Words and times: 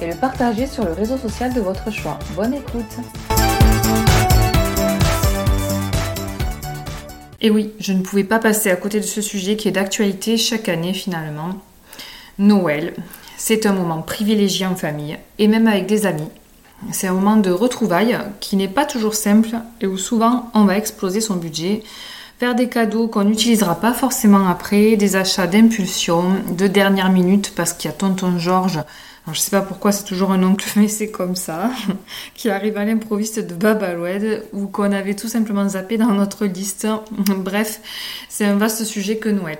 et 0.00 0.06
le 0.06 0.14
partager 0.14 0.66
sur 0.66 0.84
le 0.84 0.92
réseau 0.92 1.16
social 1.16 1.52
de 1.52 1.60
votre 1.60 1.90
choix. 1.90 2.18
Bonne 2.34 2.54
écoute 2.54 2.84
Et 7.40 7.50
oui, 7.50 7.72
je 7.78 7.92
ne 7.92 8.02
pouvais 8.02 8.24
pas 8.24 8.38
passer 8.38 8.70
à 8.70 8.76
côté 8.76 8.98
de 8.98 9.04
ce 9.04 9.20
sujet 9.20 9.56
qui 9.56 9.68
est 9.68 9.72
d'actualité 9.72 10.36
chaque 10.36 10.68
année 10.68 10.92
finalement. 10.92 11.50
Noël, 12.38 12.94
c'est 13.36 13.66
un 13.66 13.72
moment 13.72 14.02
privilégié 14.02 14.66
en 14.66 14.74
famille 14.74 15.18
et 15.38 15.48
même 15.48 15.66
avec 15.66 15.86
des 15.86 16.06
amis. 16.06 16.28
C'est 16.92 17.06
un 17.06 17.14
moment 17.14 17.36
de 17.36 17.50
retrouvailles 17.50 18.18
qui 18.40 18.56
n'est 18.56 18.68
pas 18.68 18.84
toujours 18.84 19.14
simple 19.14 19.50
et 19.80 19.86
où 19.86 19.96
souvent 19.96 20.50
on 20.54 20.64
va 20.64 20.76
exploser 20.76 21.20
son 21.20 21.36
budget, 21.36 21.82
faire 22.38 22.54
des 22.54 22.68
cadeaux 22.68 23.08
qu'on 23.08 23.24
n'utilisera 23.24 23.80
pas 23.80 23.92
forcément 23.92 24.48
après, 24.48 24.96
des 24.96 25.16
achats 25.16 25.46
d'impulsion, 25.46 26.24
de 26.56 26.66
dernière 26.66 27.10
minute 27.10 27.54
parce 27.54 27.72
qu'il 27.72 27.90
y 27.90 27.94
a 27.94 27.96
tonton 27.96 28.38
Georges 28.38 28.80
alors, 29.26 29.34
je 29.34 29.40
sais 29.40 29.50
pas 29.50 29.60
pourquoi 29.60 29.90
c'est 29.90 30.04
toujours 30.04 30.30
un 30.30 30.40
oncle, 30.44 30.64
mais 30.76 30.86
c'est 30.86 31.10
comme 31.10 31.34
ça, 31.34 31.70
qui 32.34 32.48
arrive 32.48 32.76
à 32.76 32.84
l'improviste 32.84 33.40
de 33.40 33.54
Babaloued 33.54 34.44
ou 34.52 34.68
qu'on 34.68 34.92
avait 34.92 35.16
tout 35.16 35.26
simplement 35.26 35.68
zappé 35.68 35.98
dans 35.98 36.12
notre 36.12 36.46
liste. 36.46 36.86
Bref, 37.36 37.80
c'est 38.28 38.44
un 38.44 38.54
vaste 38.54 38.84
sujet 38.84 39.16
que 39.16 39.28
Noël. 39.28 39.58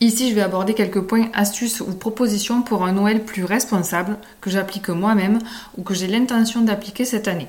Ici, 0.00 0.28
je 0.28 0.34
vais 0.34 0.42
aborder 0.42 0.74
quelques 0.74 1.00
points, 1.00 1.30
astuces 1.32 1.80
ou 1.80 1.94
propositions 1.94 2.60
pour 2.60 2.84
un 2.84 2.92
Noël 2.92 3.24
plus 3.24 3.44
responsable 3.44 4.18
que 4.42 4.50
j'applique 4.50 4.90
moi-même 4.90 5.38
ou 5.78 5.82
que 5.82 5.94
j'ai 5.94 6.06
l'intention 6.06 6.60
d'appliquer 6.60 7.06
cette 7.06 7.26
année. 7.26 7.48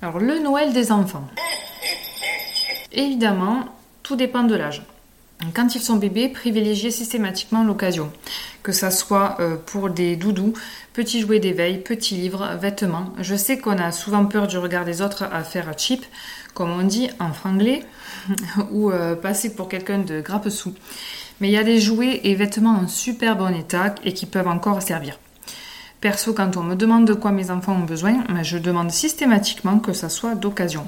Alors, 0.00 0.18
le 0.18 0.38
Noël 0.38 0.72
des 0.72 0.92
enfants. 0.92 1.28
Évidemment, 2.92 3.66
tout 4.02 4.16
dépend 4.16 4.42
de 4.42 4.54
l'âge. 4.54 4.82
Quand 5.54 5.74
ils 5.74 5.80
sont 5.80 5.96
bébés, 5.96 6.28
privilégiez 6.28 6.90
systématiquement 6.90 7.64
l'occasion, 7.64 8.12
que 8.62 8.72
ça 8.72 8.90
soit 8.90 9.36
euh, 9.40 9.56
pour 9.56 9.88
des 9.88 10.16
doudous, 10.16 10.52
petits 10.92 11.20
jouets 11.20 11.38
d'éveil, 11.38 11.78
petits 11.78 12.16
livres, 12.16 12.46
vêtements. 12.60 13.14
Je 13.18 13.34
sais 13.34 13.58
qu'on 13.58 13.78
a 13.78 13.90
souvent 13.90 14.26
peur 14.26 14.46
du 14.48 14.58
regard 14.58 14.84
des 14.84 15.00
autres 15.00 15.22
à 15.22 15.42
faire 15.42 15.72
cheap, 15.78 16.04
comme 16.52 16.70
on 16.70 16.82
dit 16.82 17.08
en 17.20 17.32
franglais, 17.32 17.84
ou 18.70 18.90
euh, 18.90 19.14
passer 19.14 19.54
pour 19.54 19.68
quelqu'un 19.68 20.00
de 20.00 20.20
grappe-sous. 20.20 20.74
Mais 21.40 21.48
il 21.48 21.52
y 21.52 21.58
a 21.58 21.64
des 21.64 21.80
jouets 21.80 22.20
et 22.24 22.34
vêtements 22.34 22.76
en 22.76 22.86
super 22.86 23.34
bon 23.34 23.54
état 23.54 23.94
et 24.04 24.12
qui 24.12 24.26
peuvent 24.26 24.48
encore 24.48 24.82
servir. 24.82 25.18
Perso, 26.02 26.34
quand 26.34 26.58
on 26.58 26.62
me 26.62 26.74
demande 26.74 27.06
de 27.06 27.14
quoi 27.14 27.30
mes 27.30 27.50
enfants 27.50 27.76
ont 27.76 27.84
besoin, 27.84 28.24
je 28.42 28.58
demande 28.58 28.90
systématiquement 28.90 29.78
que 29.78 29.94
ça 29.94 30.10
soit 30.10 30.34
d'occasion. 30.34 30.86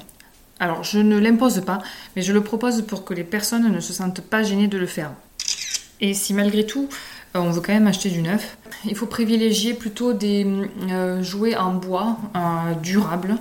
Alors, 0.59 0.83
je 0.83 0.99
ne 0.99 1.17
l'impose 1.17 1.61
pas, 1.65 1.81
mais 2.15 2.21
je 2.21 2.31
le 2.31 2.41
propose 2.41 2.83
pour 2.83 3.03
que 3.03 3.13
les 3.13 3.23
personnes 3.23 3.71
ne 3.71 3.79
se 3.79 3.93
sentent 3.93 4.21
pas 4.21 4.43
gênées 4.43 4.67
de 4.67 4.77
le 4.77 4.85
faire. 4.85 5.11
Et 5.99 6.13
si 6.13 6.33
malgré 6.33 6.65
tout, 6.65 6.89
euh, 7.35 7.39
on 7.39 7.51
veut 7.51 7.61
quand 7.61 7.73
même 7.73 7.87
acheter 7.87 8.09
du 8.09 8.21
neuf, 8.21 8.57
il 8.85 8.95
faut 8.95 9.05
privilégier 9.05 9.73
plutôt 9.73 10.13
des 10.13 10.45
euh, 10.89 11.23
jouets 11.23 11.55
en 11.55 11.73
bois 11.73 12.17
euh, 12.35 12.73
durables 12.81 13.37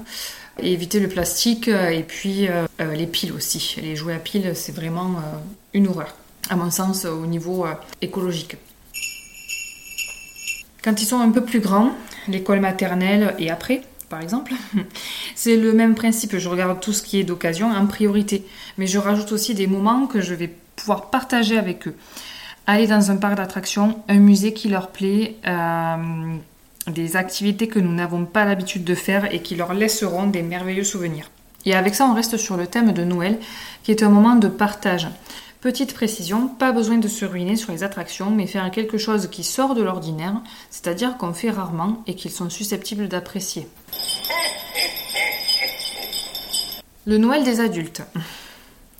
éviter 0.62 1.00
le 1.00 1.08
plastique 1.08 1.68
et 1.68 2.04
puis 2.06 2.46
les 2.78 3.06
piles 3.06 3.32
aussi. 3.32 3.76
Les 3.80 3.96
jouets 3.96 4.12
à 4.12 4.18
piles, 4.18 4.52
c'est 4.54 4.70
vraiment 4.70 5.16
une 5.72 5.88
horreur, 5.88 6.14
à 6.50 6.56
mon 6.56 6.70
sens, 6.70 7.06
au 7.06 7.24
niveau 7.24 7.64
écologique. 8.02 8.58
Quand 10.84 11.00
ils 11.00 11.06
sont 11.06 11.18
un 11.18 11.30
peu 11.30 11.42
plus 11.42 11.60
grands, 11.60 11.92
l'école 12.28 12.60
maternelle 12.60 13.34
et 13.38 13.50
après, 13.50 13.80
par 14.12 14.20
exemple. 14.20 14.52
C'est 15.34 15.56
le 15.56 15.72
même 15.72 15.94
principe, 15.94 16.36
je 16.36 16.48
regarde 16.50 16.78
tout 16.80 16.92
ce 16.92 17.02
qui 17.02 17.18
est 17.18 17.24
d'occasion 17.24 17.68
en 17.70 17.86
priorité, 17.86 18.44
mais 18.76 18.86
je 18.86 18.98
rajoute 18.98 19.32
aussi 19.32 19.54
des 19.54 19.66
moments 19.66 20.06
que 20.06 20.20
je 20.20 20.34
vais 20.34 20.50
pouvoir 20.76 21.08
partager 21.08 21.56
avec 21.56 21.88
eux. 21.88 21.96
Aller 22.66 22.86
dans 22.86 23.10
un 23.10 23.16
parc 23.16 23.36
d'attractions, 23.36 23.96
un 24.08 24.18
musée 24.18 24.52
qui 24.52 24.68
leur 24.68 24.88
plaît, 24.90 25.36
euh, 25.46 25.96
des 26.88 27.16
activités 27.16 27.68
que 27.68 27.78
nous 27.78 27.94
n'avons 27.94 28.26
pas 28.26 28.44
l'habitude 28.44 28.84
de 28.84 28.94
faire 28.94 29.32
et 29.34 29.40
qui 29.40 29.54
leur 29.56 29.72
laisseront 29.72 30.26
des 30.26 30.42
merveilleux 30.42 30.84
souvenirs. 30.84 31.30
Et 31.64 31.74
avec 31.74 31.94
ça, 31.94 32.04
on 32.04 32.12
reste 32.12 32.36
sur 32.36 32.58
le 32.58 32.66
thème 32.66 32.92
de 32.92 33.04
Noël, 33.04 33.38
qui 33.82 33.92
est 33.92 34.02
un 34.02 34.10
moment 34.10 34.36
de 34.36 34.48
partage. 34.48 35.08
Petite 35.62 35.94
précision, 35.94 36.48
pas 36.48 36.72
besoin 36.72 36.98
de 36.98 37.06
se 37.06 37.24
ruiner 37.24 37.54
sur 37.54 37.70
les 37.70 37.84
attractions, 37.84 38.32
mais 38.32 38.48
faire 38.48 38.68
quelque 38.72 38.98
chose 38.98 39.28
qui 39.30 39.44
sort 39.44 39.76
de 39.76 39.82
l'ordinaire, 39.82 40.34
c'est-à-dire 40.70 41.16
qu'on 41.16 41.32
fait 41.32 41.50
rarement 41.50 42.02
et 42.08 42.16
qu'ils 42.16 42.32
sont 42.32 42.50
susceptibles 42.50 43.06
d'apprécier. 43.06 43.68
Le 47.04 47.18
Noël 47.18 47.42
des 47.42 47.58
adultes. 47.58 48.02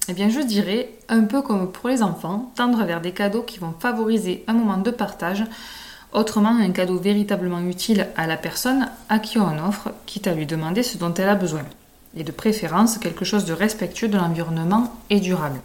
Eh 0.09 0.13
bien, 0.13 0.29
je 0.29 0.41
dirais, 0.41 0.91
un 1.09 1.23
peu 1.23 1.41
comme 1.41 1.71
pour 1.71 1.89
les 1.89 2.03
enfants, 2.03 2.51
tendre 2.57 2.85
vers 2.85 3.01
des 3.01 3.13
cadeaux 3.13 3.43
qui 3.43 3.61
vont 3.61 3.75
favoriser 3.79 4.43
un 4.49 4.55
moment 4.55 4.79
de 4.79 4.91
partage, 4.91 5.45
autrement 6.12 6.57
un 6.57 6.71
cadeau 6.73 6.99
véritablement 6.99 7.61
utile 7.61 8.09
à 8.17 8.27
la 8.27 8.37
personne 8.37 8.89
à 9.09 9.21
qui 9.21 9.39
on 9.39 9.69
offre, 9.69 9.93
quitte 10.05 10.27
à 10.27 10.35
lui 10.35 10.47
demander 10.47 10.83
ce 10.83 10.99
dont 10.99 11.15
elle 11.15 11.29
a 11.29 11.37
besoin. 11.37 11.62
Et 12.17 12.25
de 12.25 12.33
préférence, 12.33 12.99
quelque 12.99 13.25
chose 13.25 13.45
de 13.45 13.53
respectueux 13.53 14.09
de 14.09 14.19
l'environnement 14.19 14.93
et 15.09 15.21
durable. 15.21 15.61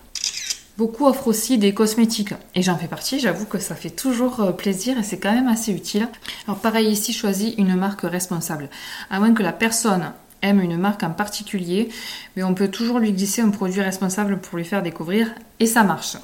Beaucoup 0.78 1.08
offrent 1.08 1.30
aussi 1.30 1.58
des 1.58 1.74
cosmétiques 1.74 2.36
et 2.53 2.62
j'en 2.62 2.78
fais 2.78 2.88
partie, 2.88 3.20
j'avoue 3.20 3.46
que 3.46 3.58
ça 3.58 3.74
fait 3.74 3.90
toujours 3.90 4.42
euh, 4.42 4.52
plaisir 4.52 5.00
et 5.00 5.03
c'est 5.03 5.18
quand 5.18 5.34
même 5.34 5.47
assez 5.47 5.72
utile. 5.72 6.08
Alors 6.47 6.59
pareil 6.59 6.92
ici, 6.92 7.14
choisis 7.14 7.56
une 7.58 7.76
marque 7.76 8.03
responsable. 8.03 8.70
À 9.09 9.18
moins 9.20 9.34
que 9.34 9.42
la 9.42 9.53
personne 9.53 10.12
aime 10.42 10.62
une 10.62 10.78
marque 10.78 11.03
en 11.03 11.12
particulier, 11.12 11.90
mais 12.36 12.44
on 12.44 12.53
peut 12.53 12.70
toujours 12.70 13.00
lui 13.00 13.12
glisser 13.12 13.42
un 13.42 13.50
produit 13.50 13.81
responsable 13.81 14.40
pour 14.40 14.58
lui 14.58 14.66
faire 14.66 14.84
découvrir 14.84 15.28
et 15.59 15.66
ça 15.66 15.84
marche. 15.84 16.18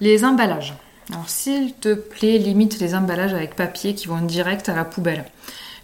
Les 0.00 0.24
emballages. 0.24 0.74
Alors 1.10 1.28
s'il 1.28 1.74
te 1.74 1.94
plaît, 1.94 2.38
limite 2.38 2.80
les 2.80 2.94
emballages 2.94 3.34
avec 3.34 3.56
papier 3.56 3.94
qui 3.94 4.08
vont 4.08 4.20
direct 4.20 4.68
à 4.68 4.74
la 4.74 4.84
poubelle. 4.84 5.24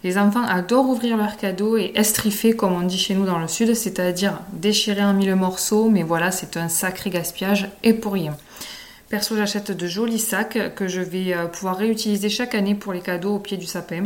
Les 0.03 0.17
enfants 0.17 0.45
adorent 0.45 0.89
ouvrir 0.89 1.17
leurs 1.17 1.35
cadeaux 1.35 1.77
et 1.77 1.91
estriffer, 1.95 2.55
comme 2.55 2.73
on 2.73 2.85
dit 2.85 2.97
chez 2.97 3.15
nous 3.15 3.25
dans 3.25 3.37
le 3.37 3.49
sud, 3.49 3.73
c'est-à-dire 3.73 4.39
déchirer 4.53 5.03
en 5.03 5.13
mille 5.13 5.35
morceaux, 5.35 5.89
mais 5.89 6.03
voilà, 6.03 6.31
c'est 6.31 6.55
un 6.55 6.69
sacré 6.69 7.09
gaspillage 7.09 7.69
et 7.83 7.93
pour 7.93 8.13
rien. 8.13 8.37
Perso, 9.09 9.35
j'achète 9.35 9.71
de 9.71 9.87
jolis 9.87 10.19
sacs 10.19 10.75
que 10.75 10.87
je 10.87 11.01
vais 11.01 11.33
euh, 11.33 11.47
pouvoir 11.47 11.77
réutiliser 11.77 12.29
chaque 12.29 12.55
année 12.55 12.75
pour 12.75 12.93
les 12.93 13.01
cadeaux 13.01 13.35
au 13.35 13.39
pied 13.39 13.57
du 13.57 13.65
sapin. 13.65 14.03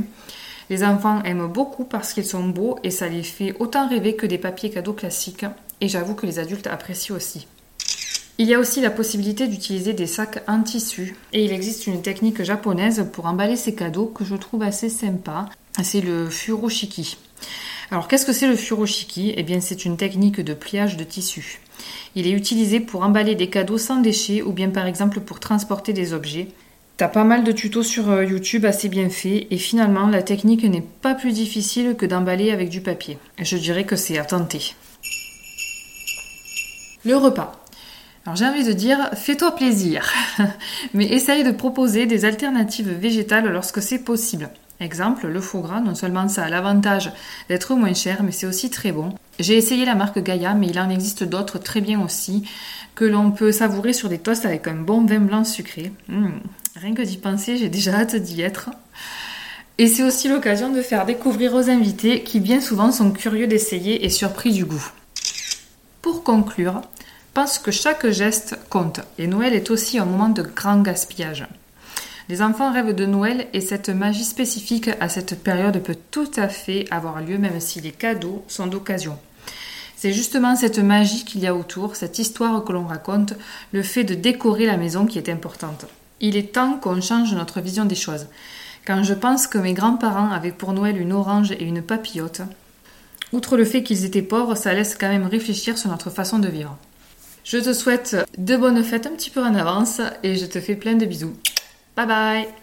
Les 0.69 0.83
enfants 0.83 1.21
aiment 1.23 1.47
beaucoup 1.47 1.83
parce 1.83 2.13
qu'ils 2.13 2.25
sont 2.25 2.47
beaux 2.47 2.77
et 2.83 2.91
ça 2.91 3.07
les 3.07 3.23
fait 3.23 3.55
autant 3.59 3.87
rêver 3.87 4.15
que 4.15 4.25
des 4.25 4.37
papiers 4.37 4.69
cadeaux 4.69 4.93
classiques. 4.93 5.45
Et 5.81 5.87
j'avoue 5.87 6.15
que 6.15 6.25
les 6.25 6.39
adultes 6.39 6.67
apprécient 6.67 7.15
aussi. 7.15 7.47
Il 8.39 8.47
y 8.47 8.55
a 8.55 8.59
aussi 8.59 8.81
la 8.81 8.89
possibilité 8.89 9.47
d'utiliser 9.47 9.93
des 9.93 10.07
sacs 10.07 10.41
en 10.47 10.63
tissu 10.63 11.15
et 11.33 11.45
il 11.45 11.51
existe 11.51 11.85
une 11.85 12.01
technique 12.01 12.41
japonaise 12.41 13.05
pour 13.13 13.27
emballer 13.27 13.55
ces 13.55 13.75
cadeaux 13.75 14.07
que 14.07 14.25
je 14.25 14.35
trouve 14.35 14.63
assez 14.63 14.89
sympa 14.89 15.49
c'est 15.81 16.01
le 16.01 16.29
furoshiki. 16.29 17.17
Alors 17.89 18.07
qu'est-ce 18.07 18.25
que 18.25 18.33
c'est 18.33 18.47
le 18.47 18.55
furoshiki? 18.55 19.33
Eh 19.35 19.43
bien 19.43 19.59
c'est 19.59 19.85
une 19.85 19.97
technique 19.97 20.39
de 20.41 20.53
pliage 20.53 20.97
de 20.97 21.03
tissu. 21.03 21.61
Il 22.15 22.27
est 22.27 22.31
utilisé 22.31 22.79
pour 22.79 23.03
emballer 23.03 23.35
des 23.35 23.49
cadeaux 23.49 23.79
sans 23.79 23.97
déchets 23.97 24.43
ou 24.43 24.51
bien 24.51 24.69
par 24.69 24.85
exemple 24.85 25.19
pour 25.19 25.39
transporter 25.39 25.93
des 25.93 26.13
objets. 26.13 26.49
T'as 26.95 27.07
pas 27.07 27.23
mal 27.23 27.43
de 27.43 27.51
tutos 27.51 27.81
sur 27.81 28.11
euh, 28.11 28.23
YouTube 28.23 28.65
assez 28.65 28.87
bien 28.87 29.09
faits 29.09 29.47
et 29.49 29.57
finalement 29.57 30.05
la 30.05 30.21
technique 30.21 30.63
n'est 30.63 30.85
pas 31.01 31.15
plus 31.15 31.31
difficile 31.31 31.95
que 31.95 32.05
d'emballer 32.05 32.51
avec 32.51 32.69
du 32.69 32.81
papier. 32.81 33.17
Je 33.39 33.57
dirais 33.57 33.83
que 33.83 33.95
c'est 33.95 34.19
à 34.19 34.25
tenter. 34.25 34.75
Le 37.03 37.17
repas. 37.17 37.63
Alors 38.25 38.35
j'ai 38.35 38.45
envie 38.45 38.63
de 38.63 38.71
dire, 38.73 39.09
fais-toi 39.15 39.55
plaisir, 39.55 40.13
mais 40.93 41.05
essaye 41.05 41.43
de 41.43 41.51
proposer 41.51 42.05
des 42.05 42.25
alternatives 42.25 42.91
végétales 42.91 43.51
lorsque 43.51 43.81
c'est 43.81 43.99
possible. 43.99 44.49
Exemple, 44.79 45.27
le 45.27 45.41
foie 45.41 45.61
gras, 45.61 45.81
non 45.81 45.95
seulement 45.95 46.27
ça 46.29 46.43
a 46.43 46.49
l'avantage 46.49 47.11
d'être 47.49 47.75
moins 47.75 47.93
cher, 47.93 48.21
mais 48.23 48.31
c'est 48.31 48.47
aussi 48.47 48.69
très 48.69 48.91
bon. 48.91 49.09
J'ai 49.39 49.57
essayé 49.57 49.83
la 49.85 49.95
marque 49.95 50.19
Gaia, 50.19 50.53
mais 50.53 50.67
il 50.67 50.79
en 50.79 50.89
existe 50.89 51.23
d'autres 51.23 51.57
très 51.57 51.81
bien 51.81 52.01
aussi, 52.01 52.47
que 52.95 53.05
l'on 53.05 53.31
peut 53.31 53.51
savourer 53.51 53.93
sur 53.93 54.09
des 54.09 54.19
toasts 54.19 54.45
avec 54.45 54.67
un 54.67 54.75
bon 54.75 55.05
vin 55.05 55.19
blanc 55.19 55.43
sucré. 55.43 55.91
Hmm, 56.07 56.39
rien 56.83 56.95
que 56.95 57.01
d'y 57.01 57.15
penser, 57.15 57.55
j'ai 57.55 57.69
déjà 57.69 57.93
hâte 57.93 58.17
d'y 58.17 58.41
être. 58.41 58.69
Et 59.77 59.87
c'est 59.87 60.03
aussi 60.03 60.27
l'occasion 60.27 60.69
de 60.69 60.81
faire 60.81 61.05
découvrir 61.05 61.53
aux 61.53 61.69
invités 61.69 62.23
qui 62.23 62.41
bien 62.41 62.59
souvent 62.59 62.91
sont 62.91 63.11
curieux 63.11 63.47
d'essayer 63.47 64.03
et 64.03 64.09
surpris 64.09 64.51
du 64.51 64.65
goût. 64.65 64.91
Pour 66.01 66.23
conclure, 66.23 66.81
pense 67.33 67.57
que 67.57 67.71
chaque 67.71 68.09
geste 68.09 68.59
compte 68.69 68.99
et 69.17 69.27
Noël 69.27 69.53
est 69.53 69.71
aussi 69.71 69.97
un 69.97 70.03
moment 70.03 70.27
de 70.27 70.41
grand 70.41 70.81
gaspillage. 70.81 71.47
Les 72.27 72.41
enfants 72.41 72.73
rêvent 72.73 72.93
de 72.93 73.05
Noël 73.05 73.47
et 73.53 73.61
cette 73.61 73.87
magie 73.87 74.25
spécifique 74.25 74.89
à 74.99 75.07
cette 75.07 75.41
période 75.41 75.81
peut 75.81 75.97
tout 76.11 76.31
à 76.35 76.49
fait 76.49 76.85
avoir 76.91 77.21
lieu 77.21 77.37
même 77.37 77.61
si 77.61 77.79
les 77.79 77.93
cadeaux 77.93 78.43
sont 78.49 78.67
d'occasion. 78.67 79.17
C'est 79.95 80.11
justement 80.11 80.57
cette 80.57 80.79
magie 80.79 81.23
qu'il 81.23 81.39
y 81.39 81.47
a 81.47 81.55
autour, 81.55 81.95
cette 81.95 82.19
histoire 82.19 82.61
que 82.65 82.73
l'on 82.73 82.87
raconte, 82.87 83.35
le 83.71 83.83
fait 83.83 84.03
de 84.03 84.15
décorer 84.15 84.65
la 84.65 84.75
maison 84.75 85.05
qui 85.05 85.17
est 85.17 85.29
importante. 85.29 85.85
Il 86.23 86.37
est 86.37 86.53
temps 86.53 86.79
qu'on 86.81 87.01
change 87.01 87.33
notre 87.35 87.59
vision 87.59 87.83
des 87.83 87.95
choses. 87.95 88.27
Quand 88.87 89.03
je 89.03 89.13
pense 89.13 89.45
que 89.45 89.57
mes 89.57 89.73
grands-parents 89.73 90.31
avaient 90.31 90.53
pour 90.53 90.71
Noël 90.71 90.97
une 90.97 91.11
orange 91.11 91.51
et 91.51 91.65
une 91.65 91.81
papillote, 91.81 92.41
outre 93.33 93.57
le 93.57 93.65
fait 93.65 93.83
qu'ils 93.83 94.05
étaient 94.05 94.21
pauvres, 94.21 94.55
ça 94.55 94.73
laisse 94.73 94.95
quand 94.97 95.09
même 95.09 95.27
réfléchir 95.27 95.77
sur 95.77 95.89
notre 95.89 96.09
façon 96.09 96.39
de 96.39 96.47
vivre. 96.47 96.77
Je 97.43 97.57
te 97.57 97.73
souhaite 97.73 98.15
de 98.37 98.55
bonnes 98.55 98.83
fêtes 98.85 99.05
un 99.05 99.11
petit 99.11 99.31
peu 99.31 99.43
en 99.43 99.53
avance 99.53 99.99
et 100.23 100.37
je 100.37 100.45
te 100.45 100.61
fais 100.61 100.75
plein 100.75 100.95
de 100.95 101.05
bisous. 101.05 101.35
Bye 101.97 102.07
bye 102.07 102.62